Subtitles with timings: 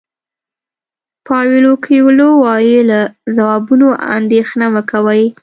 [1.27, 2.99] پاویلو کویلو وایي له
[3.35, 5.23] ځوابونو اندېښنه مه کوئ.